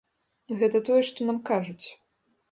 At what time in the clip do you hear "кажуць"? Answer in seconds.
1.51-1.85